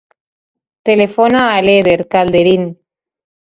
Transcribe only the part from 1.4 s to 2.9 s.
a l'Eder Calderin.